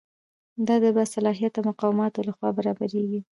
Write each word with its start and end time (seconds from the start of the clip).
دا 0.67 0.75
د 0.83 0.85
باصلاحیته 0.97 1.59
مقاماتو 1.69 2.25
لخوا 2.27 2.49
برابریږي. 2.57 3.21